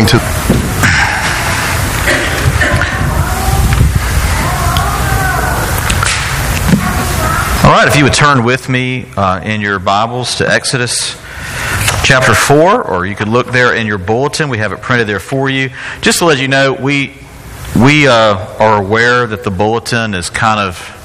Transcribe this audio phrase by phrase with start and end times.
[0.00, 0.16] going to.
[7.62, 11.14] All right, if you would turn with me uh, in your Bibles to Exodus
[12.02, 14.48] chapter 4, or you could look there in your bulletin.
[14.48, 15.70] We have it printed there for you.
[16.00, 17.12] Just to let you know, we,
[17.76, 20.99] we uh, are aware that the bulletin is kind of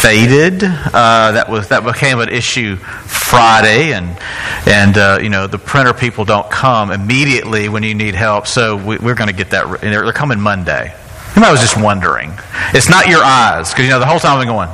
[0.00, 0.62] faded.
[0.64, 4.18] Uh, that was that became an issue Friday, and
[4.66, 8.76] and uh, you know the printer people don't come immediately when you need help, so
[8.76, 9.80] we, are going to get that.
[9.80, 10.94] They're, they're coming Monday.
[11.36, 12.32] I was just wondering.
[12.74, 14.68] It's not your eyes, because you know the whole time I've been going,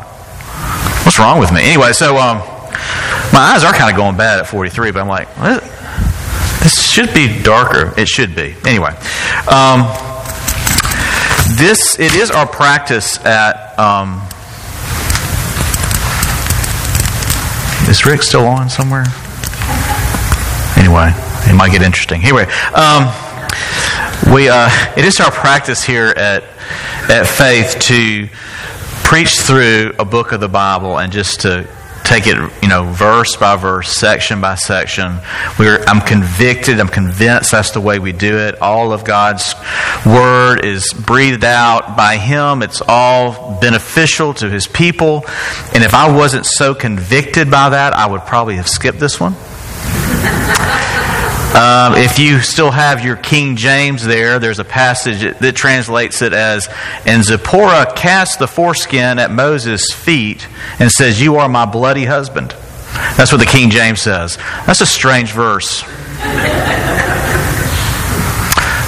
[1.04, 2.38] "What's wrong with me?" Anyway, so um,
[3.32, 5.62] my eyes are kind of going bad at 43, but I'm like, what?
[6.62, 7.92] this should be darker.
[8.00, 8.54] It should be.
[8.64, 8.90] Anyway,
[9.50, 9.90] um,
[11.58, 13.76] this it is our practice at.
[13.78, 14.22] Um,
[17.88, 19.04] Is Rick still on somewhere?
[20.76, 21.12] Anyway,
[21.48, 22.20] it might get interesting.
[22.22, 22.44] Anyway,
[22.74, 23.12] um,
[24.34, 26.42] we uh, it is our practice here at
[27.08, 28.28] at Faith to
[29.04, 31.68] preach through a book of the Bible and just to
[32.06, 35.18] take it, you know, verse by verse, section by section.
[35.58, 38.60] We're, I'm convicted, I'm convinced that's the way we do it.
[38.62, 39.54] All of God's
[40.04, 45.24] Word is breathed out by Him, it's all beneficial to His people.
[45.74, 49.34] And if I wasn't so convicted by that, I would probably have skipped this one.
[51.56, 56.34] Um, if you still have your King James there, there's a passage that translates it
[56.34, 56.68] as,
[57.06, 60.46] And Zipporah cast the foreskin at Moses' feet
[60.78, 62.50] and says, You are my bloody husband.
[63.16, 64.36] That's what the King James says.
[64.66, 65.82] That's a strange verse.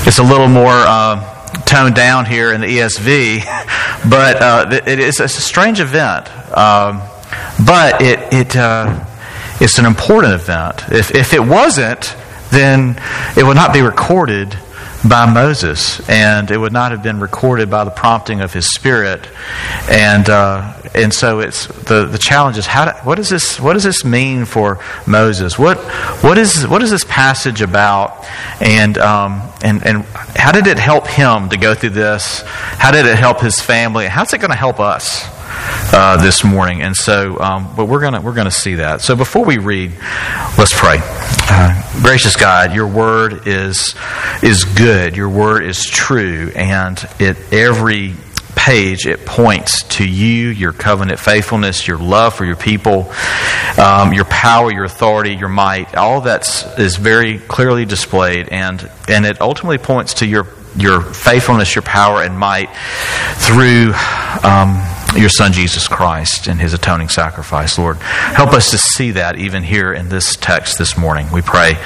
[0.06, 1.25] It's a little more uh,
[1.64, 3.44] toned down here in the ESV,
[4.10, 6.30] but uh, it is, a strange event.
[6.55, 7.00] Um,
[7.64, 9.06] but it, it, uh,
[9.58, 10.84] it's an important event.
[10.91, 12.14] If, if it wasn't,
[12.50, 13.00] then
[13.36, 14.56] it would not be recorded
[15.06, 19.28] by Moses, and it would not have been recorded by the prompting of his spirit.
[19.88, 23.75] And uh, and so it's the, the challenge is how do, what does this what
[23.75, 25.58] does this mean for Moses?
[25.58, 25.78] What
[26.22, 28.25] what is what is this passage about?
[28.60, 30.04] And um, and and
[30.34, 32.42] how did it help him to go through this?
[32.44, 34.06] How did it help his family?
[34.06, 35.38] How's it going to help us?
[35.91, 39.00] Uh, this morning, and so, um, but we're gonna we're gonna see that.
[39.00, 39.92] So before we read,
[40.59, 40.98] let's pray.
[41.03, 43.94] Uh, gracious God, Your Word is
[44.42, 45.16] is good.
[45.16, 48.14] Your Word is true, and it every
[48.54, 53.10] page it points to you, your covenant faithfulness, your love for your people,
[53.78, 55.94] um, your power, your authority, your might.
[55.94, 56.42] All that
[56.78, 62.22] is very clearly displayed, and and it ultimately points to your your faithfulness, your power,
[62.22, 62.69] and might
[63.37, 63.94] through.
[64.42, 67.96] Um, your Son Jesus Christ and his atoning sacrifice, Lord.
[67.98, 71.30] Help us to see that even here in this text this morning.
[71.32, 71.76] We pray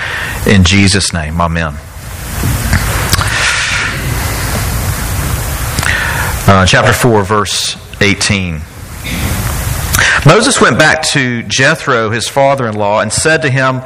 [0.47, 1.41] in Jesus' name.
[1.41, 1.75] Amen.
[6.45, 8.61] Uh, chapter 4, verse 18.
[10.27, 13.81] Moses went back to Jethro, his father in law, and said to him,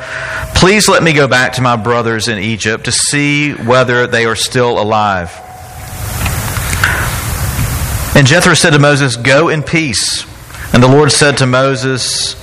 [0.54, 4.36] Please let me go back to my brothers in Egypt to see whether they are
[4.36, 5.30] still alive.
[8.16, 10.24] And Jethro said to Moses, Go in peace.
[10.72, 12.34] And the Lord said to Moses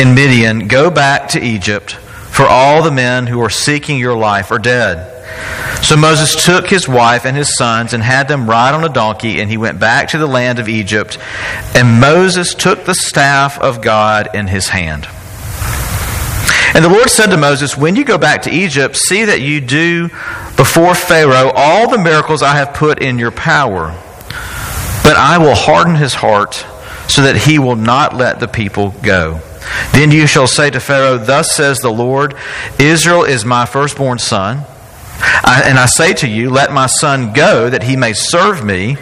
[0.00, 4.50] in Midian, Go back to Egypt, for all the men who are seeking your life
[4.50, 5.10] are dead.
[5.84, 9.42] So Moses took his wife and his sons and had them ride on a donkey,
[9.42, 11.18] and he went back to the land of Egypt.
[11.74, 15.06] And Moses took the staff of God in his hand.
[16.74, 19.60] And the Lord said to Moses, When you go back to Egypt, see that you
[19.60, 20.08] do
[20.56, 23.94] before Pharaoh all the miracles I have put in your power.
[25.04, 26.66] But I will harden his heart
[27.08, 29.40] so that he will not let the people go.
[29.92, 32.34] Then you shall say to Pharaoh, Thus says the Lord,
[32.78, 34.64] Israel is my firstborn son.
[35.20, 38.96] I, and I say to you, Let my son go, that he may serve me.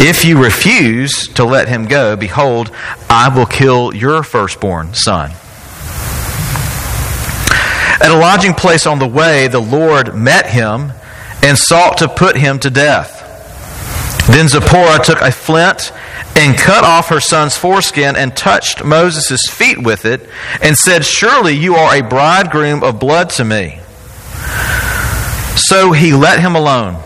[0.00, 2.70] If you refuse to let him go, behold,
[3.08, 5.32] I will kill your firstborn son.
[8.00, 10.92] At a lodging place on the way, the Lord met him
[11.42, 13.17] and sought to put him to death.
[14.28, 15.90] Then Zipporah took a flint
[16.36, 20.28] and cut off her son's foreskin and touched Moses' feet with it
[20.62, 23.80] and said, Surely you are a bridegroom of blood to me.
[25.56, 27.02] So he let him alone.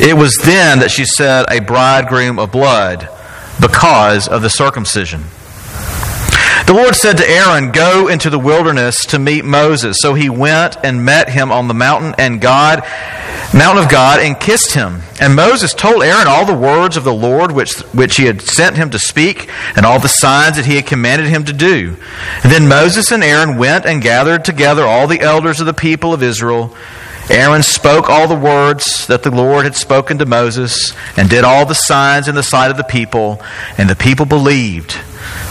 [0.00, 3.08] It was then that she said, A bridegroom of blood,
[3.60, 5.24] because of the circumcision.
[6.66, 9.98] The Lord said to Aaron, Go into the wilderness to meet Moses.
[10.00, 12.82] So he went and met him on the mountain and God
[13.54, 15.02] mountain of God and kissed him.
[15.20, 18.76] And Moses told Aaron all the words of the Lord which, which he had sent
[18.76, 21.96] him to speak and all the signs that he had commanded him to do.
[22.42, 26.12] And then Moses and Aaron went and gathered together all the elders of the people
[26.14, 26.74] of Israel.
[27.30, 31.64] Aaron spoke all the words that the Lord had spoken to Moses and did all
[31.64, 33.40] the signs in the sight of the people,
[33.78, 34.96] and the people believed.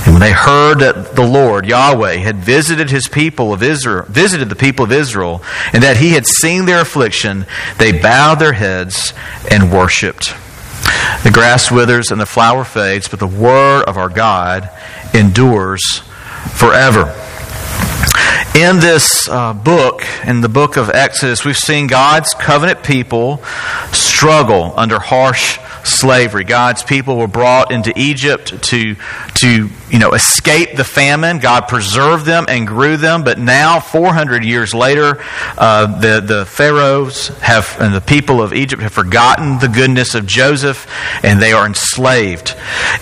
[0.06, 4.50] And when they heard that the Lord, Yahweh, had visited his people of Israel, visited
[4.50, 5.44] the people of Israel,
[5.74, 7.46] and that he had seen their affliction,
[7.78, 9.14] they bowed their heads
[9.50, 10.34] and worshipped.
[11.24, 14.70] The grass withers and the flower fades, but the word of our God
[15.14, 16.00] endures
[16.56, 17.16] forever.
[18.56, 23.38] In this uh, book, in the book of Exodus, we've seen God's covenant people
[23.92, 26.44] struggle under harsh slavery.
[26.44, 28.96] God's people were brought into Egypt to,
[29.36, 31.40] to you know, escape the famine.
[31.40, 33.24] God preserved them and grew them.
[33.24, 35.24] But now, 400 years later,
[35.58, 40.26] uh, the, the pharaohs have, and the people of Egypt have forgotten the goodness of
[40.26, 40.88] Joseph
[41.24, 42.56] and they are enslaved.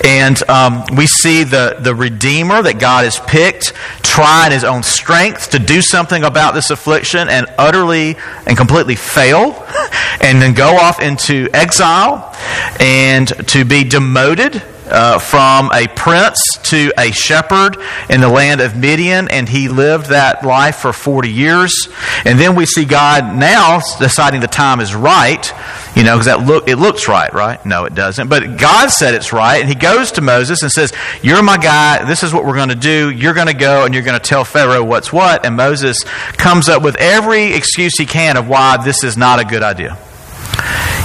[0.05, 3.73] And um, we see the, the Redeemer that God has picked
[4.03, 8.15] try in his own strength to do something about this affliction and utterly
[8.45, 9.65] and completely fail
[10.21, 12.35] and then go off into exile
[12.79, 17.77] and to be demoted uh, from a prince to a shepherd
[18.09, 21.87] in the land of Midian, and he lived that life for 40 years.
[22.25, 25.53] And then we see God now deciding the time is right,
[25.95, 27.63] you know, because that look it looks right, right?
[27.65, 28.27] No, it doesn't.
[28.27, 32.03] But God said it's right, and He goes to Moses and says, "You're my guy.
[32.05, 33.09] This is what we're going to do.
[33.11, 36.03] You're going to go and you're going to tell Pharaoh what's what." And Moses
[36.37, 39.97] comes up with every excuse he can of why this is not a good idea.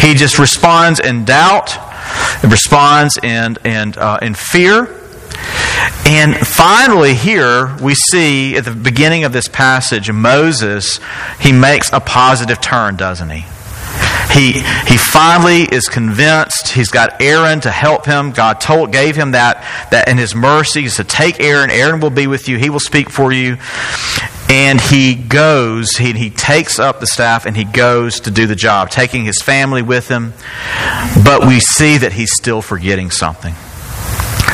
[0.01, 1.79] He just responds in doubt
[2.43, 5.01] it responds in, in, uh, in fear.
[6.07, 11.01] And finally, here we see at the beginning of this passage, Moses,
[11.41, 13.45] he makes a positive turn, doesn't he?
[14.33, 16.69] He, he finally is convinced.
[16.69, 18.33] He's got Aaron to help him.
[18.33, 21.71] God told, gave him that, that in his mercy to take Aaron.
[21.71, 22.59] Aaron will be with you.
[22.59, 23.59] He will speak for you.
[24.49, 28.55] And he goes, he, he takes up the staff and he goes to do the
[28.55, 30.35] job, taking his family with him.
[31.25, 33.55] But we see that he's still forgetting something.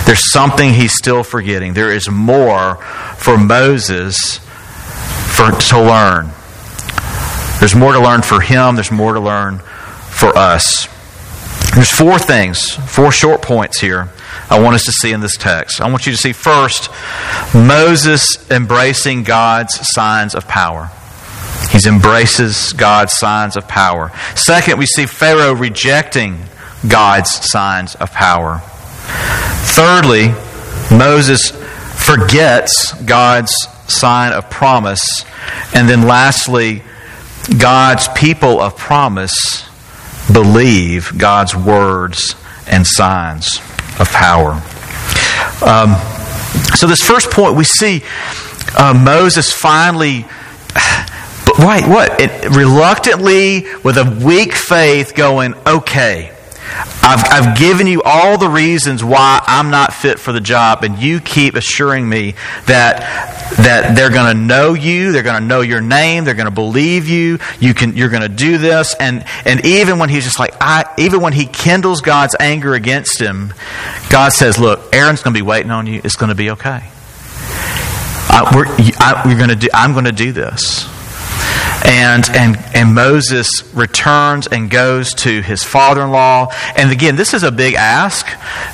[0.07, 1.75] There's something he's still forgetting.
[1.75, 2.77] There is more
[3.17, 6.31] for Moses for, to learn.
[7.59, 10.89] There's more to learn for him, there's more to learn for us.
[11.75, 14.09] There's four things, four short points here
[14.51, 15.81] I want us to see in this text.
[15.81, 16.91] I want you to see first
[17.55, 20.91] Moses embracing God's signs of power.
[21.71, 24.11] He embraces God's signs of power.
[24.35, 26.39] Second, we see Pharaoh rejecting
[26.89, 28.61] God's signs of power.
[29.67, 30.31] Thirdly,
[30.91, 31.51] Moses
[32.05, 33.55] forgets God's
[33.87, 35.25] sign of promise.
[35.75, 36.83] And then lastly,
[37.57, 39.70] God's people of promise
[40.33, 42.35] believe God's words
[42.67, 43.59] and signs
[43.99, 44.53] of power.
[45.67, 45.95] Um,
[46.75, 48.03] so, this first point, we see
[48.77, 50.25] uh, Moses finally,
[50.73, 52.21] but right, what?
[52.21, 56.33] It, reluctantly, with a weak faith, going, okay,
[57.11, 60.97] I've, I've given you all the reasons why I'm not fit for the job, and
[60.97, 62.37] you keep assuring me
[62.67, 63.01] that,
[63.57, 66.53] that they're going to know you, they're going to know your name, they're going to
[66.53, 68.95] believe you, you can, you're going to do this.
[69.01, 73.21] And, and even when he's just like, I, even when he kindles God's anger against
[73.21, 73.55] him,
[74.09, 76.81] God says, Look, Aaron's going to be waiting on you, it's going to be okay.
[78.33, 80.89] I, I, we're going to do, I'm going to do this.
[81.85, 86.53] And, and, and Moses returns and goes to his father in law.
[86.77, 88.27] And again, this is a big ask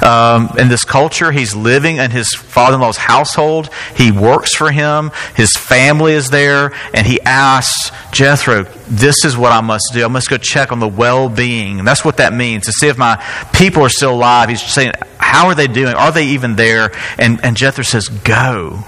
[0.02, 1.30] um, in this culture.
[1.30, 6.30] He's living in his father in law's household, he works for him, his family is
[6.30, 10.04] there, and he asks Jethro, This is what I must do.
[10.04, 11.78] I must go check on the well being.
[11.78, 14.48] And that's what that means to see if my people are still alive.
[14.48, 15.94] He's saying, How are they doing?
[15.94, 16.92] Are they even there?
[17.18, 18.84] And, and Jethro says, Go.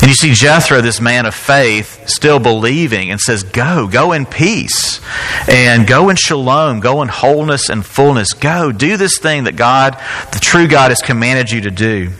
[0.00, 4.26] And you see Jethro, this man of faith, still believing and says, Go, go in
[4.26, 5.00] peace
[5.48, 8.32] and go in shalom, go in wholeness and fullness.
[8.32, 10.00] Go, do this thing that God,
[10.32, 12.12] the true God, has commanded you to do.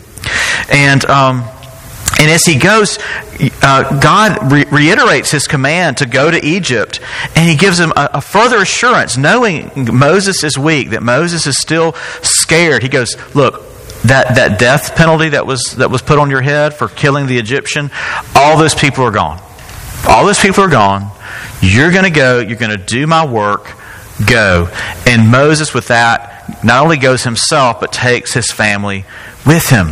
[0.68, 1.44] And, um,
[2.18, 2.98] and as he goes,
[3.62, 7.00] uh, God re- reiterates his command to go to Egypt,
[7.36, 11.60] and he gives him a, a, further assurance, knowing Moses is weak, that Moses is
[11.60, 12.82] still scared.
[12.82, 13.62] He goes, Look,
[14.08, 17.38] that, that death penalty that was, that was put on your head for killing the
[17.38, 17.90] Egyptian,
[18.34, 19.40] all those people are gone.
[20.08, 21.10] All those people are gone.
[21.60, 23.74] You're going to go, you're going to do my work,
[24.26, 24.68] go.
[25.06, 29.04] And Moses, with that, not only goes himself, but takes his family
[29.46, 29.88] with him.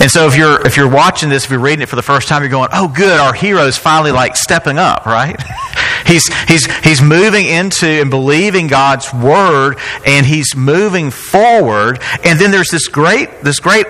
[0.00, 2.26] And so if you're if you're watching this, if you're reading it for the first
[2.26, 5.40] time, you're going, "Oh, good, our hero's finally like stepping up, right?"
[6.06, 12.00] he's he's he's moving into and believing God's word, and he's moving forward.
[12.24, 13.86] And then there's this great this great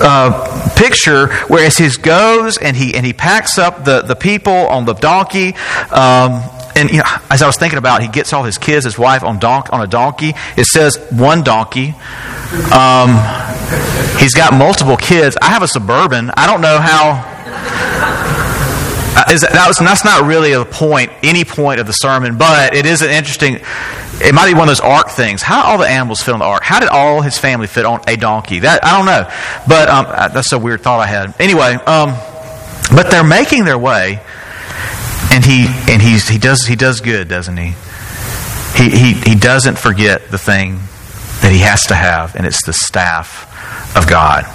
[0.00, 4.52] uh, picture where as he goes and he and he packs up the the people
[4.52, 5.54] on the donkey.
[5.90, 6.42] Um,
[6.76, 8.98] and you know, as I was thinking about, it, he gets all his kids, his
[8.98, 10.34] wife on don- on a donkey.
[10.56, 11.94] It says one donkey.
[12.72, 13.16] Um,
[14.18, 15.36] he's got multiple kids.
[15.40, 16.30] I have a suburban.
[16.36, 17.32] I don't know how.
[19.18, 22.74] Uh, is, that was, that's not really a point, any point of the sermon, but
[22.74, 23.58] it is an interesting.
[24.18, 25.40] It might be one of those ark things.
[25.42, 26.62] How all the animals fit on the ark?
[26.62, 28.60] How did all his family fit on a donkey?
[28.60, 29.30] That I don't know,
[29.66, 31.34] but um, uh, that's a weird thought I had.
[31.40, 32.10] Anyway, um,
[32.94, 34.20] but they're making their way,
[35.36, 37.74] and he and he's he does he does good, doesn't he?
[38.74, 40.80] He he he doesn't forget the thing
[41.42, 43.44] that he has to have, and it's the staff
[43.94, 44.46] of God.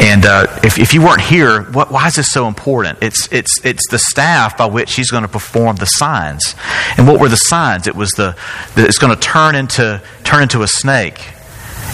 [0.00, 2.98] And uh, if, if you weren't here, what, why is this so important?
[3.02, 6.54] It's, it's, it's the staff by which he's going to perform the signs.
[6.96, 7.86] And what were the signs?
[7.86, 8.34] It was the,
[8.74, 11.20] the it's going to turn into, turn into a snake,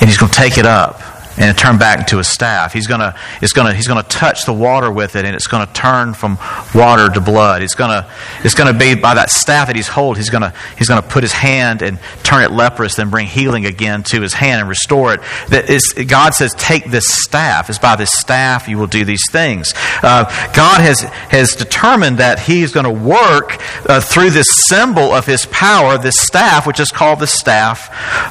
[0.01, 1.03] and he's going to take it up
[1.39, 2.73] and turn back to a staff.
[2.73, 6.15] He's to, it's to, he's to touch the water with it, and it's to turn
[6.15, 6.39] from
[6.75, 7.63] water to blood.
[7.63, 8.11] It's to,
[8.45, 10.17] it's to be by that staff that he's hold.
[10.17, 14.03] He's to, he's to put his hand and turn it leprous, then bring healing again
[14.05, 15.21] to his hand and restore it.
[15.49, 17.69] That is, God says, take this staff.
[17.71, 19.73] It's by this staff you will do these things.
[20.03, 25.27] Uh, God has has determined that He's going to work uh, through this symbol of
[25.27, 27.91] His power, this staff, which is called the staff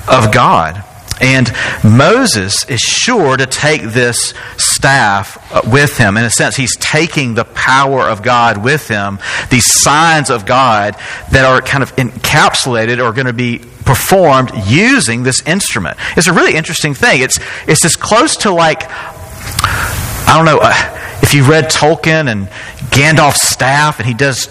[0.09, 0.83] of God.
[1.19, 1.51] And
[1.83, 6.17] Moses is sure to take this staff uh, with him.
[6.17, 9.19] In a sense, he's taking the power of God with him,
[9.49, 10.95] these signs of God
[11.31, 15.97] that are kind of encapsulated or going to be performed using this instrument.
[16.15, 17.21] It's a really interesting thing.
[17.21, 20.73] It's, it's as close to like, I don't know, uh,
[21.21, 22.47] if you read Tolkien and
[22.91, 24.47] Gandalf's staff and he does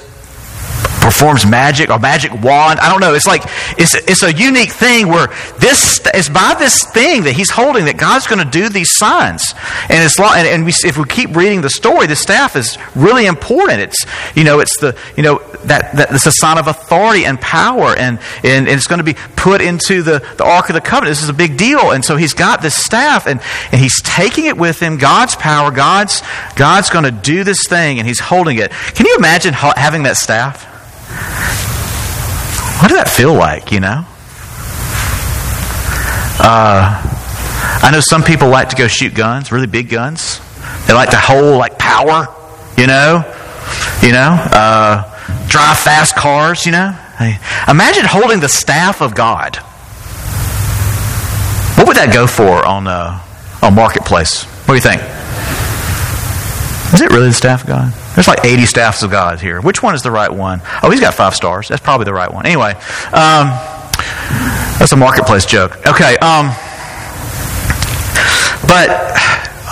[1.06, 2.80] performs magic or magic wand.
[2.80, 3.14] I don't know.
[3.14, 3.42] It's like
[3.78, 5.28] it's it's a unique thing where
[5.60, 9.54] this is by this thing that he's holding that God's going to do these signs.
[9.88, 13.26] And it's and, and we, if we keep reading the story, the staff is really
[13.26, 13.80] important.
[13.80, 17.40] It's you know it's the you know that, that it's a sign of authority and
[17.40, 20.80] power, and, and, and it's going to be put into the, the Ark of the
[20.80, 21.10] Covenant.
[21.10, 21.92] This is a big deal.
[21.92, 23.40] And so he's got this staff, and,
[23.72, 24.96] and he's taking it with him.
[24.96, 26.22] God's power, God's,
[26.54, 28.70] God's going to do this thing, and he's holding it.
[28.70, 30.75] Can you imagine having that staff?
[32.80, 34.04] What did that feel like, you know?
[36.38, 37.02] Uh,
[37.82, 40.40] I know some people like to go shoot guns, really big guns.
[40.86, 42.28] They like to hold like power,
[42.76, 43.24] you know,
[44.02, 45.02] you know, uh,
[45.48, 46.96] drive fast cars, you know.
[47.68, 49.56] Imagine holding the staff of God.
[51.76, 53.20] What would that go for on uh,
[53.62, 54.44] on marketplace?
[54.44, 55.02] What do you think?
[56.96, 57.92] Is it really the staff of God?
[58.14, 59.60] There's like 80 staffs of God here.
[59.60, 60.62] Which one is the right one?
[60.82, 61.68] Oh, he's got five stars.
[61.68, 62.46] That's probably the right one.
[62.46, 62.72] Anyway,
[63.12, 63.52] um,
[64.78, 65.76] that's a marketplace joke.
[65.86, 66.46] Okay, um,
[68.66, 68.88] but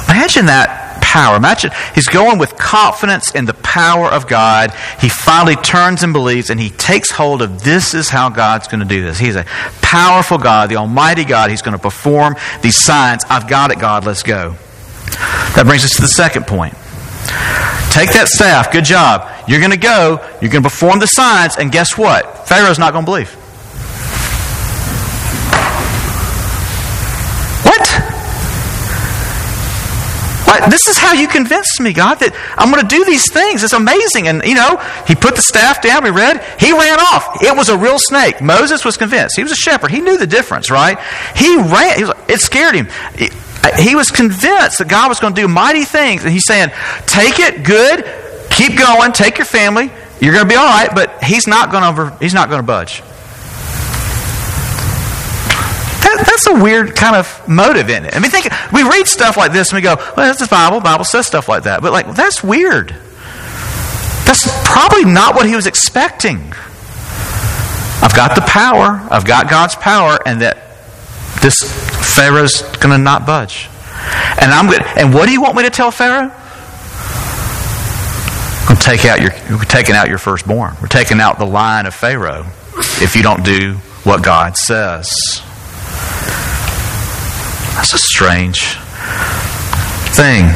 [0.07, 1.35] imagine that power.
[1.39, 4.75] Imagine he's going with confidence in the power of God.
[5.01, 8.81] He finally turns and believes, and he takes hold of this is how God's going
[8.81, 9.19] to do this.
[9.19, 9.45] He's a
[9.81, 11.49] powerful God, the Almighty God.
[11.49, 13.25] He's going to perform these signs.
[13.31, 14.05] I've got it, God.
[14.05, 14.57] Let's go.
[15.57, 16.75] That brings us to the second point.
[17.91, 18.73] Take that staff.
[18.73, 19.31] Good job.
[19.49, 20.21] You're going to go.
[20.41, 21.57] You're going to perform the signs.
[21.57, 22.49] And guess what?
[22.49, 23.37] Pharaoh's not going to believe.
[30.71, 33.63] This is how you convinced me, God, that I'm going to do these things.
[33.63, 34.29] It's amazing.
[34.29, 36.05] And, you know, he put the staff down.
[36.05, 36.43] We read.
[36.59, 37.43] He ran off.
[37.43, 38.41] It was a real snake.
[38.41, 39.37] Moses was convinced.
[39.37, 39.91] He was a shepherd.
[39.91, 40.99] He knew the difference, right?
[41.37, 41.99] He ran.
[41.99, 42.89] He was, it scared him.
[43.79, 46.25] He was convinced that God was going to do mighty things.
[46.25, 46.71] And he's saying,
[47.07, 48.05] take it, good,
[48.51, 49.91] keep going, take your family,
[50.21, 52.61] you're going to be all right, but he's not going to, over, he's not going
[52.61, 53.03] to budge.
[56.03, 58.15] That, that's a weird kind of motive in it.
[58.15, 60.79] I mean, think, we read stuff like this and we go, well, that's the Bible.
[60.79, 61.83] The Bible says stuff like that.
[61.83, 62.95] But, like, that's weird.
[64.25, 66.53] That's probably not what he was expecting.
[68.03, 70.64] I've got the power, I've got God's power, and that
[71.43, 71.63] this
[72.15, 73.69] Pharaoh's going to not budge.
[74.41, 76.31] And I'm going and what do you want me to tell Pharaoh?
[78.69, 80.77] I'm take out your we're taking out your firstborn.
[80.81, 83.75] We're taking out the line of Pharaoh if you don't do
[84.05, 85.15] what God says.
[87.77, 88.77] That's a strange
[90.15, 90.47] thing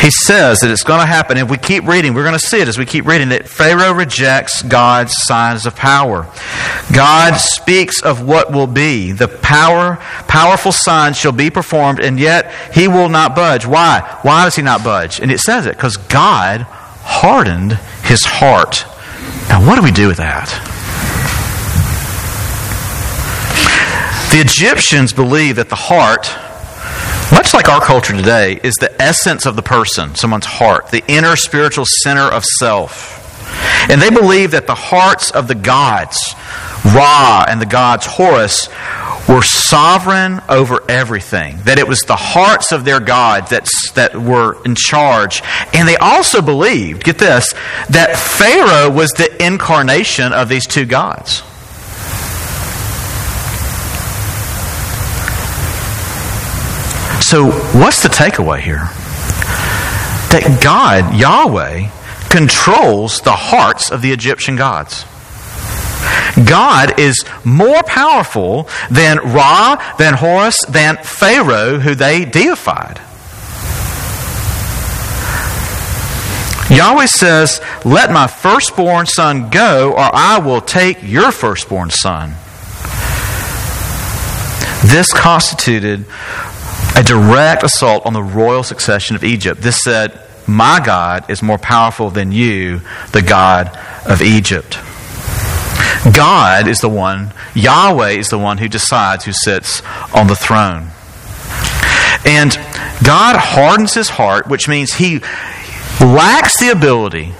[0.00, 1.38] he says that it's going to happen.
[1.38, 3.92] If we keep reading, we're going to see it as we keep reading that Pharaoh
[3.92, 6.30] rejects God's signs of power.
[6.92, 9.12] God speaks of what will be.
[9.12, 9.96] The power,
[10.28, 13.64] powerful signs shall be performed, and yet he will not budge.
[13.64, 14.18] Why?
[14.22, 15.20] Why does he not budge?
[15.20, 17.72] And it says it because God hardened
[18.02, 18.84] his heart.
[19.48, 20.48] Now, what do we do with that?
[24.32, 26.26] The Egyptians believe that the heart
[27.32, 31.36] much like our culture today, is the essence of the person, someone's heart, the inner
[31.36, 33.20] spiritual center of self.
[33.90, 36.34] And they believed that the hearts of the gods,
[36.84, 38.68] Ra and the gods Horus,
[39.28, 41.58] were sovereign over everything.
[41.64, 45.42] That it was the hearts of their gods that, that were in charge.
[45.72, 47.52] And they also believed, get this,
[47.90, 51.42] that Pharaoh was the incarnation of these two gods.
[57.34, 58.86] So, what's the takeaway here?
[60.30, 61.90] That God, Yahweh,
[62.30, 65.04] controls the hearts of the Egyptian gods.
[66.48, 72.98] God is more powerful than Ra, than Horus, than Pharaoh, who they deified.
[76.70, 82.34] Yahweh says, Let my firstborn son go, or I will take your firstborn son.
[84.86, 86.04] This constituted
[86.96, 89.60] a direct assault on the royal succession of Egypt.
[89.60, 92.80] This said, My God is more powerful than you,
[93.12, 94.78] the God of Egypt.
[96.12, 99.82] God is the one, Yahweh is the one who decides who sits
[100.14, 100.90] on the throne.
[102.26, 102.52] And
[103.04, 105.20] God hardens his heart, which means he
[106.00, 107.32] lacks the ability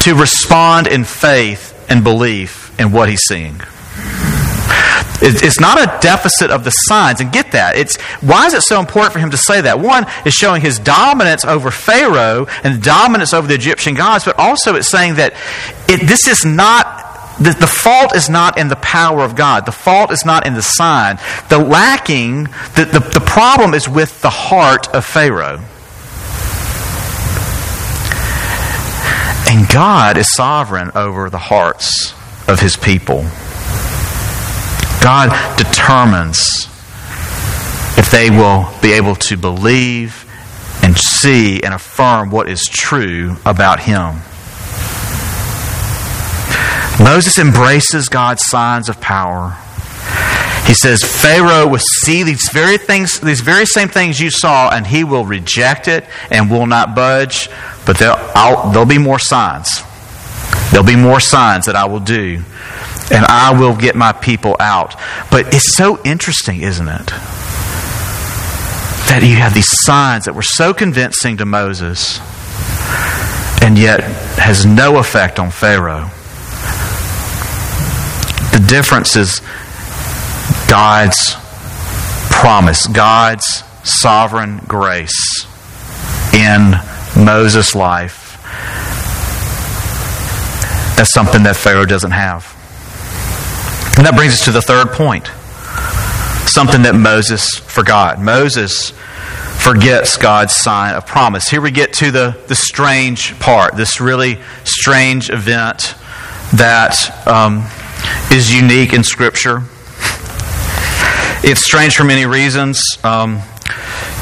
[0.00, 3.60] to respond in faith and belief in what he's seeing.
[5.22, 7.76] It's not a deficit of the signs, and get that.
[7.76, 9.80] It's why is it so important for him to say that?
[9.80, 14.74] One is showing his dominance over Pharaoh and dominance over the Egyptian gods, but also
[14.74, 15.32] it's saying that
[15.88, 17.04] it, this is not
[17.38, 19.66] the, the, fault is not in the power of God.
[19.66, 21.18] The fault is not in the sign.
[21.50, 22.44] The lacking,
[22.74, 25.60] the, the, the problem is with the heart of Pharaoh.
[29.48, 32.14] And God is sovereign over the hearts
[32.48, 33.26] of his people.
[35.06, 36.66] God determines
[37.96, 40.28] if they will be able to believe
[40.82, 44.16] and see and affirm what is true about him.
[46.98, 49.56] Moses embraces God's signs of power.
[50.66, 54.84] He says Pharaoh will see these very things, these very same things you saw, and
[54.84, 57.48] he will reject it and will not budge.
[57.86, 59.84] But there'll, there'll be more signs.
[60.72, 62.42] There'll be more signs that I will do,
[63.10, 64.96] and I will get my people out.
[65.30, 67.06] But it's so interesting, isn't it?
[69.06, 72.20] That you have these signs that were so convincing to Moses,
[73.62, 74.00] and yet
[74.38, 76.10] has no effect on Pharaoh.
[78.52, 79.40] The difference is
[80.68, 81.36] God's
[82.30, 85.46] promise, God's sovereign grace
[86.34, 86.72] in
[87.16, 88.42] Moses' life.
[90.96, 92.55] That's something that Pharaoh doesn't have.
[93.96, 95.30] And that brings us to the third point
[96.48, 98.20] something that Moses forgot.
[98.20, 98.92] Moses
[99.58, 101.48] forgets God's sign of promise.
[101.48, 105.94] Here we get to the, the strange part, this really strange event
[106.54, 107.64] that um,
[108.30, 109.62] is unique in Scripture.
[111.42, 112.80] It's strange for many reasons.
[113.04, 113.40] Um,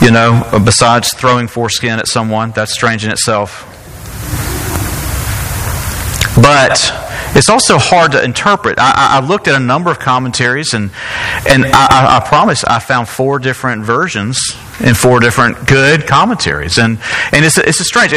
[0.00, 3.73] you know, besides throwing foreskin at someone, that's strange in itself.
[6.36, 6.92] But
[7.36, 8.78] it's also hard to interpret.
[8.78, 10.90] I, I, looked at a number of commentaries, and
[11.48, 14.38] and I, I, promise I found four different versions
[14.80, 16.98] in four different good commentaries, and
[17.32, 18.12] and it's a, it's a strange.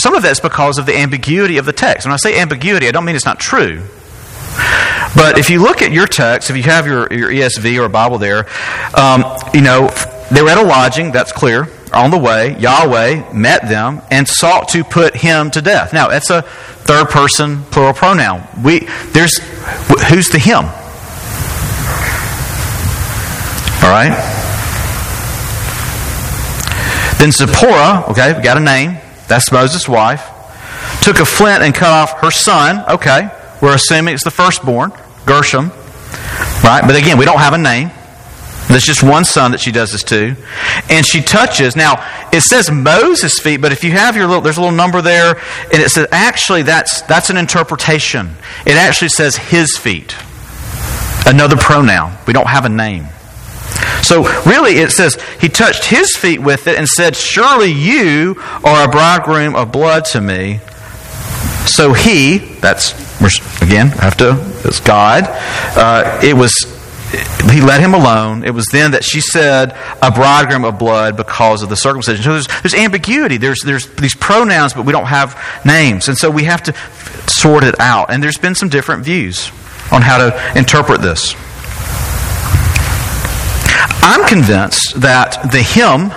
[0.00, 2.06] Some of that's because of the ambiguity of the text.
[2.06, 3.82] When I say ambiguity, I don't mean it's not true.
[5.14, 8.18] But if you look at your text, if you have your, your ESV or Bible
[8.18, 8.46] there,
[8.94, 9.88] um, you know,
[10.30, 11.68] they were at a lodging, that's clear.
[11.92, 15.92] On the way, Yahweh met them and sought to put him to death.
[15.92, 18.46] Now, that's a third person plural pronoun.
[18.62, 18.80] We,
[19.12, 19.38] there's,
[20.08, 20.64] who's the him?
[23.82, 24.12] All right?
[27.18, 28.98] Then Zipporah, okay, we got a name.
[29.26, 30.22] That's Moses' wife.
[31.02, 32.84] Took a flint and cut off her son.
[32.88, 33.28] Okay.
[33.60, 34.92] We're assuming it's the firstborn,
[35.26, 35.70] Gershom.
[36.62, 36.82] Right?
[36.82, 37.90] But again, we don't have a name.
[38.68, 40.36] There's just one son that she does this to.
[40.90, 41.74] And she touches.
[41.74, 45.00] Now, it says Moses' feet, but if you have your little, there's a little number
[45.00, 45.38] there,
[45.72, 48.30] and it says actually that's, that's an interpretation.
[48.66, 50.14] It actually says his feet.
[51.26, 52.16] Another pronoun.
[52.26, 53.06] We don't have a name.
[54.02, 58.88] So really, it says, he touched his feet with it and said, Surely you are
[58.88, 60.60] a bridegroom of blood to me.
[61.66, 62.92] So he, that's,
[63.60, 65.24] again, I have to, it's God,
[65.76, 66.54] uh, it was,
[67.50, 68.44] he let him alone.
[68.44, 72.22] It was then that she said, a bridegroom of blood because of the circumcision.
[72.22, 73.38] So there's, there's ambiguity.
[73.38, 76.08] There's, there's these pronouns, but we don't have names.
[76.08, 76.74] And so we have to
[77.28, 78.10] sort it out.
[78.10, 79.50] And there's been some different views
[79.90, 81.34] on how to interpret this.
[84.02, 86.08] I'm convinced that the him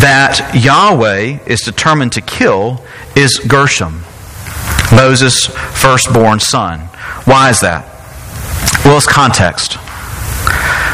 [0.00, 2.84] that Yahweh is determined to kill
[3.14, 4.02] is Gershom.
[4.94, 6.80] Moses' firstborn son.
[7.24, 7.84] Why is that?
[8.84, 9.78] Well, it's context.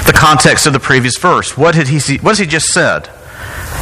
[0.07, 1.57] The context of the previous verse.
[1.57, 3.09] What, did he, see, what has he just said?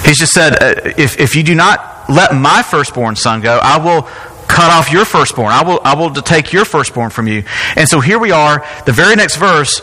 [0.04, 3.78] He's just said, uh, if, if you do not let my firstborn son go, I
[3.78, 4.02] will
[4.48, 5.52] cut off your firstborn.
[5.52, 7.44] I will, I will take your firstborn from you.
[7.76, 9.80] And so here we are, the very next verse,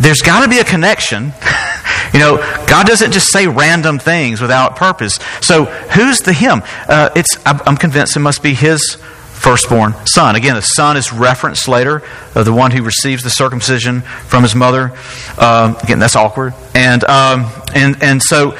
[0.00, 1.32] there's got to be a connection.
[2.12, 5.18] you know, God doesn't just say random things without purpose.
[5.40, 6.62] So who's the him?
[6.88, 8.96] Uh, it's, I'm convinced it must be his
[9.38, 10.36] firstborn son.
[10.36, 12.02] Again, the son is referenced later,
[12.34, 14.92] uh, the one who receives the circumcision from his mother.
[15.38, 16.54] Um, again, that's awkward.
[16.74, 18.50] And, um, and, and so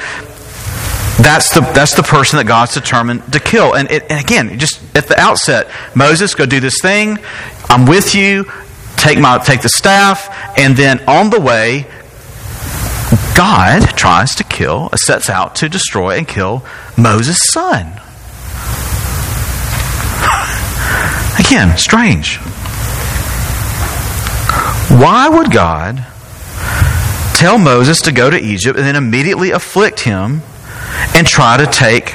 [1.21, 3.75] that's the, that's the person that God's determined to kill.
[3.75, 7.19] And, it, and again, just at the outset, Moses, go do this thing.
[7.69, 8.45] I'm with you.
[8.95, 10.57] Take, my, take the staff.
[10.57, 11.87] And then on the way,
[13.35, 16.65] God tries to kill, sets out to destroy and kill
[16.97, 17.98] Moses' son.
[21.39, 22.37] Again, strange.
[24.89, 26.05] Why would God
[27.39, 30.41] tell Moses to go to Egypt and then immediately afflict him
[31.15, 32.09] and try to take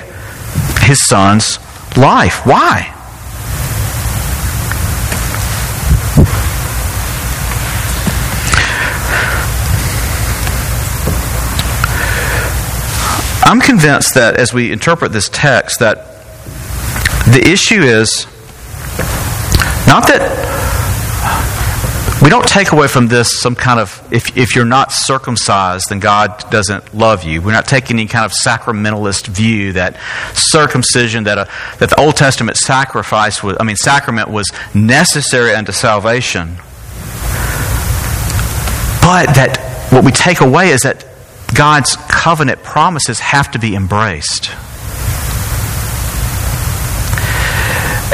[0.81, 1.59] his son's
[1.97, 2.45] life.
[2.45, 2.91] Why?
[13.47, 15.97] I'm convinced that as we interpret this text that
[17.27, 18.27] the issue is
[19.95, 20.23] not that
[22.21, 26.01] we don't take away from this some kind of, if, if you're not circumcised, then
[26.01, 27.41] God doesn't love you.
[27.41, 29.97] We're not taking any kind of sacramentalist view that
[30.33, 35.71] circumcision, that, a, that the Old Testament sacrifice was, I mean, sacrament was necessary unto
[35.71, 36.57] salvation.
[39.01, 41.07] But that what we take away is that
[41.55, 44.51] God's covenant promises have to be embraced.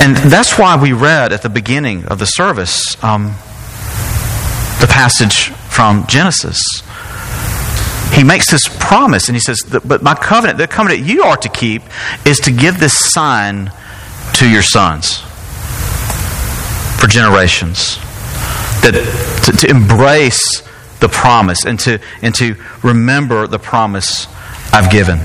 [0.00, 3.02] And that's why we read at the beginning of the service.
[3.04, 3.34] Um,
[4.80, 6.58] the passage from Genesis.
[8.14, 11.48] He makes this promise and he says, But my covenant, the covenant you are to
[11.48, 11.82] keep,
[12.26, 13.70] is to give this sign
[14.34, 15.18] to your sons
[16.98, 17.98] for generations.
[18.82, 18.94] That
[19.44, 20.62] to, to embrace
[21.00, 24.26] the promise and to, and to remember the promise
[24.72, 25.20] I've given.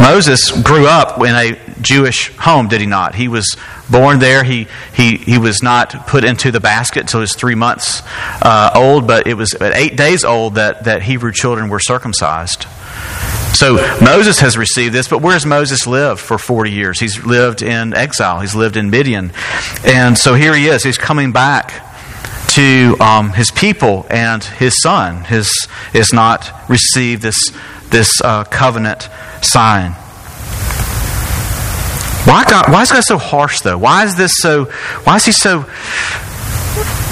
[0.00, 3.14] Moses grew up in a Jewish home, did he not?
[3.14, 3.56] He was
[3.90, 4.44] born there.
[4.44, 8.02] He, he, he was not put into the basket until he was three months
[8.42, 12.66] uh, old, but it was at eight days old that, that Hebrew children were circumcised.
[13.54, 17.00] So Moses has received this, but where has Moses lived for 40 years?
[17.00, 19.32] He's lived in exile, he's lived in Midian.
[19.84, 20.84] And so here he is.
[20.84, 21.84] He's coming back
[22.50, 25.50] to um, his people, and his son has,
[25.92, 27.52] has not received this,
[27.90, 29.08] this uh, covenant
[29.42, 29.92] sign.
[32.28, 33.78] Why, God, why is God so harsh, though?
[33.78, 34.64] Why is this so,
[35.04, 35.60] why is he so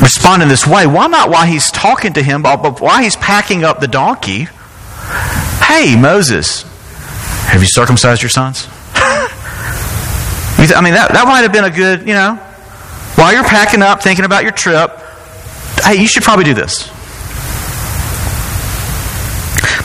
[0.01, 0.87] responding this way?
[0.87, 4.49] Why not why he's talking to him, but why he's packing up the donkey?
[5.65, 6.63] Hey, Moses,
[7.47, 8.69] have you circumcised your sons?
[10.59, 12.35] I mean, that, that might have been a good, you know,
[13.15, 14.91] while you're packing up, thinking about your trip,
[15.83, 16.91] hey, you should probably do this.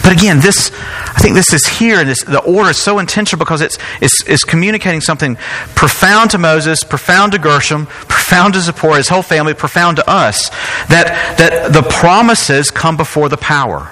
[0.03, 0.71] But again, this
[1.11, 4.23] I think this is here, and this, the order is so intentional because it's, it's,
[4.27, 5.35] it's, communicating something
[5.75, 10.49] profound to Moses, profound to Gershom, profound to Zipporah, his whole family, profound to us,
[10.87, 13.91] that, that the promises come before the power.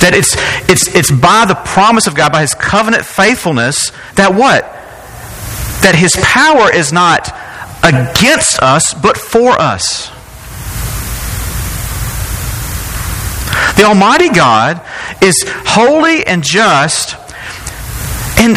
[0.00, 0.36] That it's,
[0.70, 4.62] it's, it's by the promise of God, by his covenant faithfulness, that what?
[5.82, 7.34] That his power is not
[7.82, 10.12] against us, but for us.
[13.76, 14.80] The Almighty God
[15.22, 17.16] is holy and just.
[18.38, 18.56] And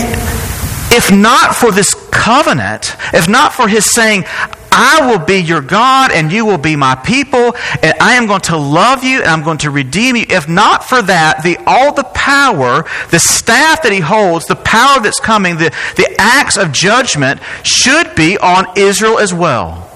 [0.93, 4.25] if not for this covenant, if not for His saying,
[4.71, 8.41] I will be your God and you will be my people, and I am going
[8.41, 10.25] to love you and I'm going to redeem you.
[10.29, 15.01] If not for that, the, all the power, the staff that he holds, the power
[15.01, 19.90] that's coming, the, the acts of judgment should be on Israel as well.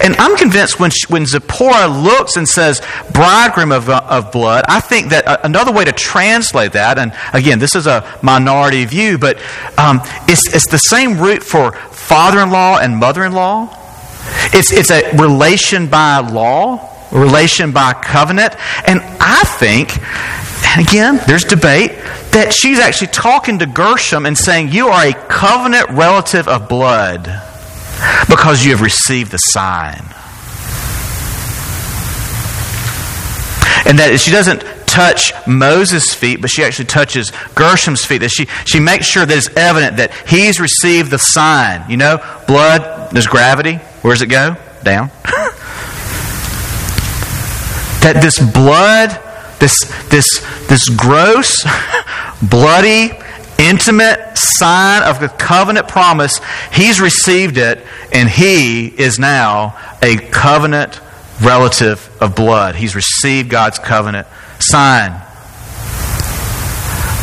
[0.00, 2.80] And I'm convinced when, when Zipporah looks and says,
[3.12, 7.12] bridegroom of, uh, of blood, I think that uh, another way to translate that, and
[7.32, 9.38] again, this is a minority view, but
[9.76, 13.74] um, it's, it's the same root for father in law and mother in law.
[14.52, 18.54] It's, it's a relation by law, relation by covenant.
[18.86, 19.98] And I think,
[20.66, 21.92] and again, there's debate,
[22.32, 27.47] that she's actually talking to Gershom and saying, You are a covenant relative of blood
[28.28, 30.02] because you have received the sign.
[33.86, 38.18] And that she doesn't touch Moses' feet, but she actually touches Gershom's feet.
[38.18, 41.88] That she, she makes sure that it's evident that he's received the sign.
[41.88, 43.76] You know, blood, there's gravity.
[44.02, 44.56] Where does it go?
[44.82, 45.10] Down.
[48.02, 49.10] that this blood,
[49.58, 49.74] this,
[50.08, 50.26] this,
[50.68, 51.64] this gross,
[52.42, 53.10] bloody,
[53.58, 56.40] intimate sign of the covenant promise,
[56.72, 61.00] he's received it, and he is now a covenant
[61.42, 62.74] relative of blood.
[62.74, 64.26] He's received God's covenant
[64.58, 65.12] sign.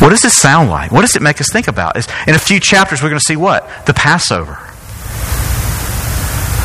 [0.00, 0.92] What does this sound like?
[0.92, 1.96] What does it make us think about?
[2.28, 3.68] In a few chapters, we're going to see what?
[3.86, 4.58] The Passover.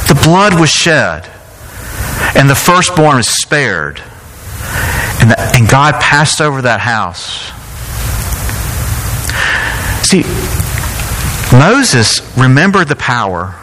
[0.07, 1.29] The blood was shed,
[2.36, 4.01] and the firstborn was spared.
[5.21, 7.51] And, the, and God passed over that house.
[10.03, 10.23] See,
[11.55, 13.55] Moses remembered the power,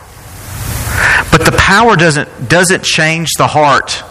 [1.30, 4.02] but the power doesn't, doesn't change the heart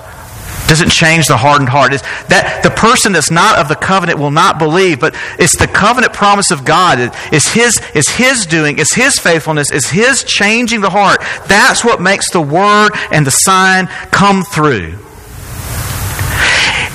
[0.68, 1.94] doesn't change the hardened heart.
[1.94, 5.68] It's that the person that's not of the covenant will not believe, but it's the
[5.68, 6.98] covenant promise of God.
[7.32, 11.22] It's his, it's his doing, it's his faithfulness, it's his changing the heart.
[11.48, 14.98] That's what makes the word and the sign come through.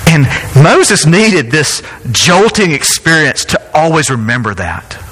[0.07, 0.27] And
[0.63, 5.02] Moses needed this jolting experience to always remember that.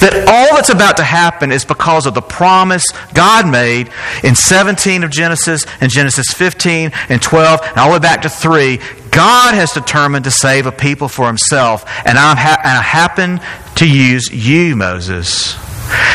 [0.00, 3.90] That all that's about to happen is because of the promise God made
[4.22, 8.28] in 17 of Genesis and Genesis 15 and 12 and all the way back to
[8.28, 8.78] 3.
[9.10, 13.40] God has determined to save a people for himself, and, I'm ha- and I happen
[13.76, 15.56] to use you, Moses.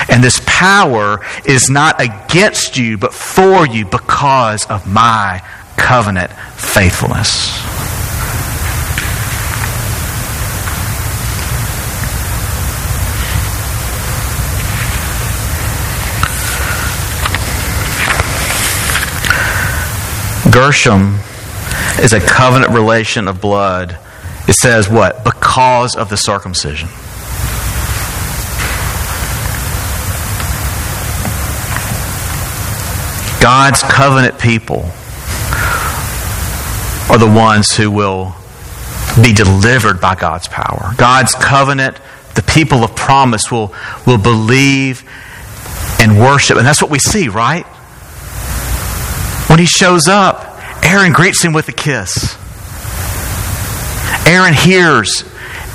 [0.09, 5.41] And this power is not against you, but for you because of my
[5.77, 8.00] covenant faithfulness.
[20.51, 21.19] Gershom
[21.99, 23.97] is a covenant relation of blood.
[24.47, 25.23] It says what?
[25.23, 26.89] Because of the circumcision.
[33.41, 34.85] God's covenant people
[37.09, 38.35] are the ones who will
[39.23, 40.93] be delivered by God's power.
[40.97, 41.99] God's covenant,
[42.35, 43.73] the people of promise will,
[44.05, 45.03] will believe
[45.99, 46.57] and worship.
[46.57, 47.65] And that's what we see, right?
[49.61, 52.35] He shows up, Aaron greets him with a kiss.
[54.27, 55.23] Aaron hears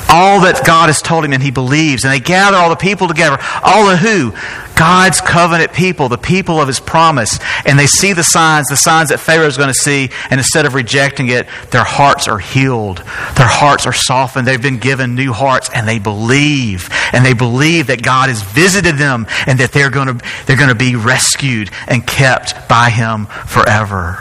[0.08, 2.02] all that God has told him and he believes.
[2.02, 3.38] And they gather all the people together.
[3.62, 4.34] All the who?
[4.76, 7.38] God's covenant people, the people of his promise.
[7.64, 10.10] And they see the signs, the signs that Pharaoh is going to see.
[10.30, 12.98] And instead of rejecting it, their hearts are healed.
[12.98, 14.46] Their hearts are softened.
[14.46, 16.90] They've been given new hearts and they believe.
[17.12, 20.68] And they believe that God has visited them and that they're going to, they're going
[20.68, 24.14] to be rescued and kept by him forever.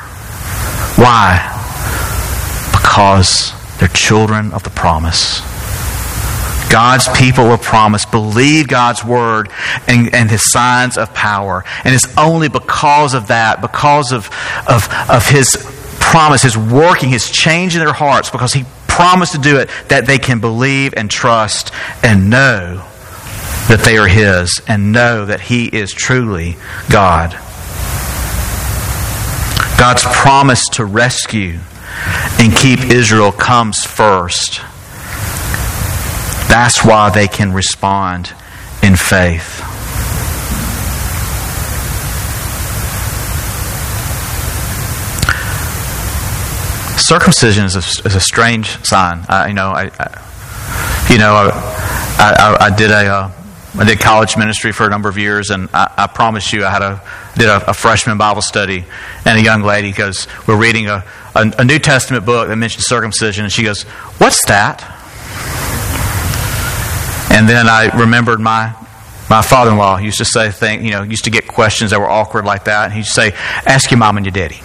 [0.96, 1.52] Why?
[2.72, 5.42] Because they're children of the promise.
[6.70, 9.50] God's people of promise believe God's word
[9.88, 11.64] and, and his signs of power.
[11.84, 14.30] And it's only because of that, because of,
[14.68, 15.56] of, of his
[16.00, 20.06] promise, his working, his change in their hearts, because he promised to do it, that
[20.06, 21.72] they can believe and trust
[22.04, 22.86] and know
[23.68, 26.56] that they are his and know that he is truly
[26.90, 27.32] God.
[29.78, 31.60] God's promise to rescue
[32.40, 34.62] and keep Israel comes first.
[36.56, 38.34] That's why they can respond
[38.82, 39.60] in faith.
[46.98, 49.26] Circumcision is a, is a strange sign.
[49.28, 53.32] I, you know, I, I you know, I, I, I did a, uh,
[53.78, 56.70] I did college ministry for a number of years, and I, I promise you, I
[56.70, 57.02] had a
[57.38, 58.86] did a, a, freshman Bible study,
[59.26, 61.04] and a young lady goes, "We're reading a,
[61.36, 63.84] a, a New Testament book that mentions circumcision," and she goes,
[64.20, 64.95] "What's that?"
[67.36, 68.74] And then I remembered my
[69.30, 72.46] my father-in-law used to say thing, you know, used to get questions that were awkward
[72.46, 72.86] like that.
[72.86, 73.34] And he'd say,
[73.66, 74.56] "Ask your mom and your daddy."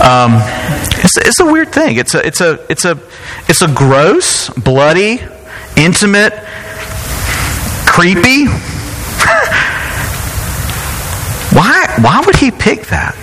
[0.00, 0.34] um,
[1.02, 1.96] it's, it's a weird thing.
[1.96, 2.96] It's a it's a it's a
[3.48, 5.20] it's a gross, bloody,
[5.76, 6.32] intimate,
[7.88, 8.46] creepy.
[11.56, 13.16] why why would he pick that?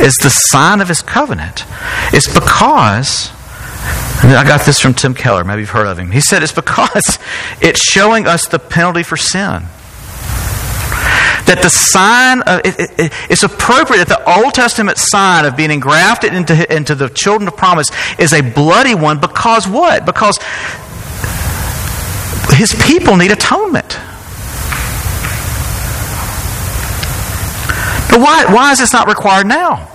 [0.00, 1.64] Is the sign of his covenant.
[2.12, 3.30] It's because,
[4.24, 6.10] I got this from Tim Keller, maybe you've heard of him.
[6.10, 7.18] He said it's because
[7.60, 9.64] it's showing us the penalty for sin.
[11.46, 15.70] That the sign, of, it, it, it's appropriate that the Old Testament sign of being
[15.70, 17.86] engrafted into, into the children of promise
[18.18, 20.06] is a bloody one because what?
[20.06, 20.38] Because
[22.52, 23.98] his people need atonement.
[28.10, 29.88] But why, why is this not required now?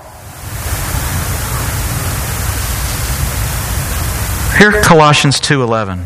[4.58, 6.06] Here Colossians 2:11.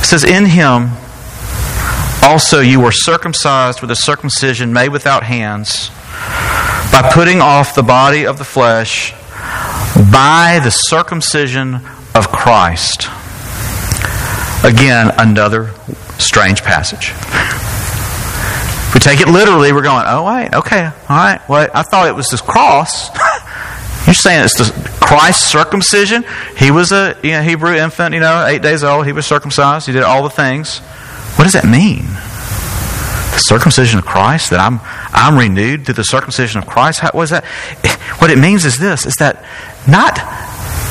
[0.00, 0.90] It says in him
[2.22, 5.90] also you were circumcised with a circumcision made without hands
[6.90, 9.12] by putting off the body of the flesh
[10.10, 11.76] by the circumcision
[12.14, 13.08] of Christ.
[14.64, 15.70] Again, another
[16.18, 17.12] strange passage.
[18.94, 21.40] We take it literally, we're going, oh, wait, okay, all right.
[21.48, 23.08] Well, I thought it was this cross.
[24.06, 26.24] You're saying it's the Christ's circumcision?
[26.56, 29.06] He was a you know, Hebrew infant, you know, eight days old.
[29.06, 29.86] He was circumcised.
[29.86, 30.80] He did all the things.
[31.36, 32.04] What does that mean?
[32.04, 34.50] The circumcision of Christ?
[34.50, 34.80] That I'm,
[35.12, 37.00] I'm renewed through the circumcision of Christ?
[37.00, 37.44] How, what is that?
[38.18, 39.44] What it means is this, is that
[39.88, 40.14] not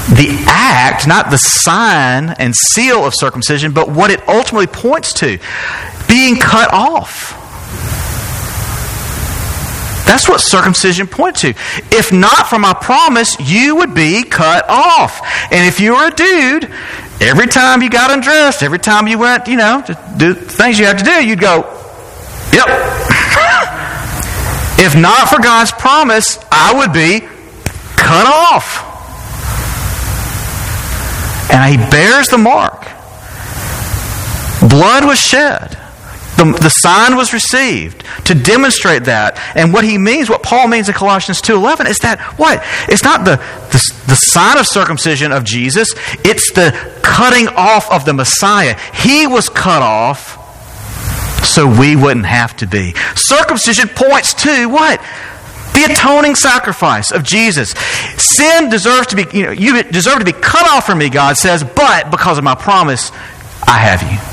[0.09, 5.39] the act, not the sign and seal of circumcision, but what it ultimately points to
[6.09, 7.40] being cut off.
[10.05, 11.53] That's what circumcision points to.
[11.91, 15.21] If not for my promise, you would be cut off.
[15.51, 16.69] And if you were a dude,
[17.21, 20.85] every time you got undressed, every time you went, you know, to do things you
[20.85, 21.63] have to do, you'd go,
[22.51, 22.67] yep.
[24.79, 27.21] if not for God's promise, I would be
[27.95, 28.89] cut off.
[31.51, 32.81] And he bears the mark.
[34.69, 35.80] Blood was shed.
[36.37, 39.39] The, the sign was received to demonstrate that.
[39.55, 42.63] And what he means, what Paul means in Colossians 2.11 is that, what?
[42.87, 45.93] It's not the, the, the sign of circumcision of Jesus.
[46.25, 46.71] It's the
[47.03, 48.77] cutting off of the Messiah.
[48.93, 50.39] He was cut off
[51.45, 52.93] so we wouldn't have to be.
[53.15, 54.99] Circumcision points to what?
[55.73, 57.71] The atoning sacrifice of Jesus.
[58.17, 61.37] Sin deserves to be, you know, you deserve to be cut off from me, God
[61.37, 63.11] says, but because of my promise,
[63.67, 64.30] I have you.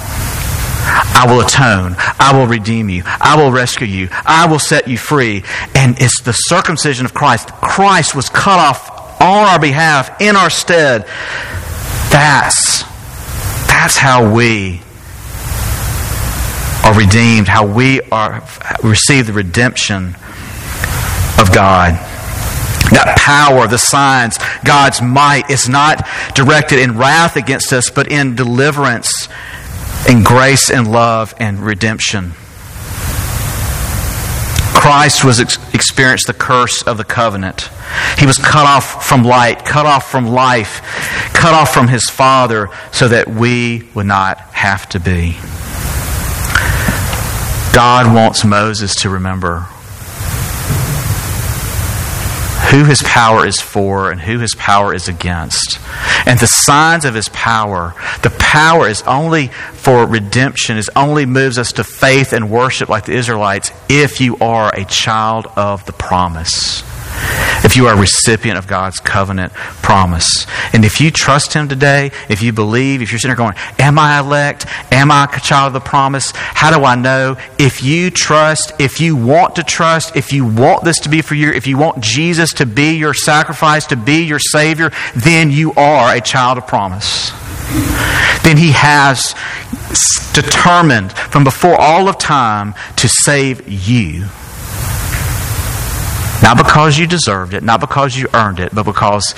[0.90, 1.96] I will atone.
[1.98, 3.02] I will redeem you.
[3.06, 4.08] I will rescue you.
[4.10, 5.44] I will set you free.
[5.74, 7.48] And it's the circumcision of Christ.
[7.52, 11.06] Christ was cut off on our behalf, in our stead.
[12.10, 12.82] That's,
[13.66, 14.80] that's how we
[16.84, 18.42] are redeemed, how we are
[18.82, 20.14] receive the redemption
[21.38, 21.94] of God.
[22.90, 28.34] That power, the signs, God's might is not directed in wrath against us, but in
[28.34, 29.28] deliverance,
[30.08, 32.32] in grace and love and redemption.
[34.74, 37.68] Christ was ex- experienced the curse of the covenant.
[38.16, 40.80] He was cut off from light, cut off from life,
[41.34, 45.36] cut off from his Father, so that we would not have to be.
[47.74, 49.66] God wants Moses to remember
[52.70, 55.78] who his power is for and who his power is against.
[56.26, 61.58] And the signs of his power, the power is only for redemption, is only moves
[61.58, 65.92] us to faith and worship like the Israelites if you are a child of the
[65.92, 66.82] promise
[67.64, 70.46] if you are a recipient of God's covenant promise.
[70.72, 73.98] And if you trust Him today, if you believe, if you're sitting there going, Am
[73.98, 74.66] I elect?
[74.92, 76.32] Am I a child of the promise?
[76.34, 77.36] How do I know?
[77.58, 81.34] If you trust, if you want to trust, if you want this to be for
[81.34, 85.72] you, if you want Jesus to be your sacrifice, to be your Savior, then you
[85.74, 87.32] are a child of promise.
[88.42, 89.34] Then He has
[90.32, 94.26] determined from before all of time to save you.
[96.42, 99.34] Not because you deserved it, not because you earned it, but because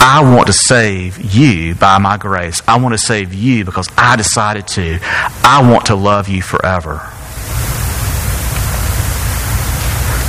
[0.00, 2.60] I want to save you by my grace.
[2.66, 4.98] I want to save you because I decided to.
[5.02, 7.00] I want to love you forever.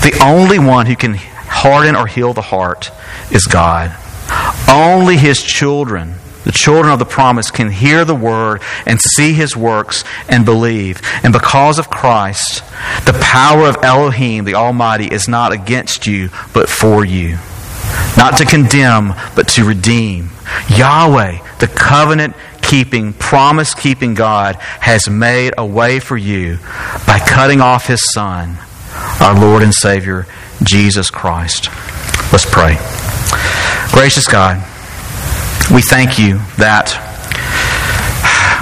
[0.02, 2.92] The only one who can harden or heal the heart
[3.32, 3.96] is God.
[4.70, 6.16] Only His children
[6.48, 11.02] the children of the promise can hear the word and see his works and believe.
[11.22, 12.64] And because of Christ,
[13.06, 17.38] the power of Elohim, the Almighty, is not against you, but for you.
[18.16, 20.30] Not to condemn, but to redeem.
[20.70, 26.60] Yahweh, the covenant keeping, promise keeping God, has made a way for you
[27.06, 28.58] by cutting off his Son,
[29.20, 30.28] our Lord and Savior,
[30.64, 31.68] Jesus Christ.
[32.32, 32.78] Let's pray.
[33.92, 34.66] Gracious God,
[35.74, 36.96] we thank you that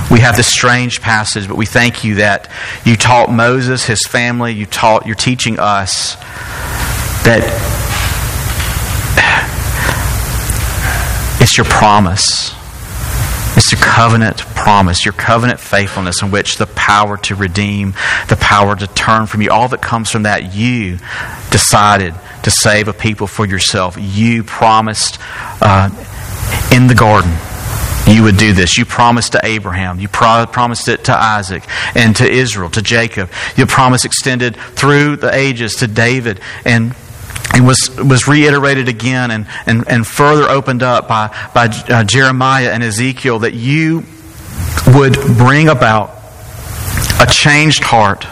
[0.10, 2.50] we have this strange passage, but we thank you that
[2.84, 6.16] you taught Moses, his family, you taught, you're teaching us
[7.26, 7.44] that
[11.42, 12.54] it's your promise.
[13.58, 17.92] It's your covenant promise, your covenant faithfulness, in which the power to redeem,
[18.28, 20.98] the power to turn from you, all that comes from that, you
[21.52, 23.96] decided to save a people for yourself.
[24.00, 25.20] You promised
[25.62, 25.90] uh,
[26.76, 27.32] in the garden
[28.08, 28.78] you would do this.
[28.78, 30.00] You promised to Abraham.
[30.00, 31.64] You pro- promised it to Isaac
[31.96, 33.32] and to Israel, to Jacob.
[33.56, 36.96] Your promise extended through the ages to David and
[37.56, 42.72] it was, was reiterated again and, and, and further opened up by, by uh, Jeremiah
[42.72, 44.04] and Ezekiel that you
[44.88, 46.12] would bring about
[47.20, 48.28] a changed heart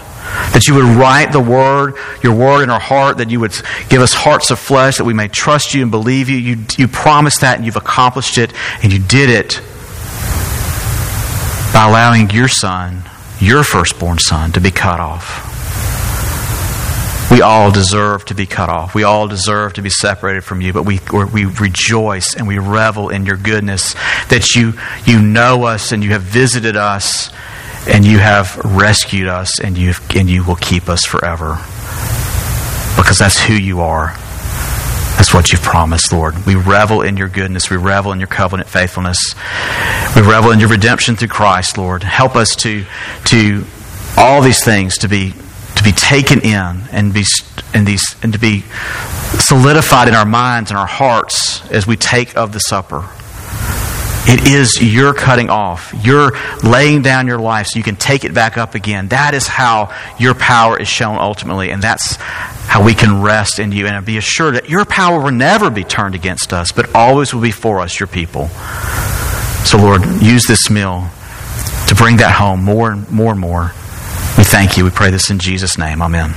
[0.53, 3.53] that you would write the word, your word in our heart, that you would
[3.89, 6.37] give us hearts of flesh, that we may trust you and believe you.
[6.37, 9.61] You, you promised that and you've accomplished it, and you did it
[11.73, 13.03] by allowing your son,
[13.39, 15.49] your firstborn son, to be cut off.
[17.31, 18.93] We all deserve to be cut off.
[18.93, 23.09] We all deserve to be separated from you, but we, we rejoice and we revel
[23.09, 23.93] in your goodness
[24.29, 24.73] that you,
[25.05, 27.31] you know us and you have visited us
[27.87, 31.57] and you have rescued us and you and you will keep us forever.
[32.95, 34.15] Because that's who you are.
[35.17, 36.45] That's what you've promised lord.
[36.45, 37.69] We revel in your goodness.
[37.69, 39.35] We revel in your covenant faithfulness.
[40.15, 42.03] We revel in your redemption through christ lord.
[42.03, 42.85] Help us to
[43.25, 43.65] to
[44.17, 45.33] all these things to be
[45.75, 47.25] to be taken in and be
[47.73, 48.61] and these and to be
[49.39, 53.09] solidified in our minds and our hearts as we take of the supper
[54.25, 55.93] it is your cutting off.
[56.01, 56.31] You're
[56.63, 59.09] laying down your life so you can take it back up again.
[59.09, 63.71] That is how your power is shown ultimately, and that's how we can rest in
[63.71, 67.33] you and be assured that your power will never be turned against us, but always
[67.33, 68.47] will be for us, your people.
[69.65, 71.09] So, Lord, use this meal
[71.87, 73.71] to bring that home more and more and more.
[74.37, 74.83] We thank you.
[74.83, 76.01] We pray this in Jesus' name.
[76.01, 76.33] Amen.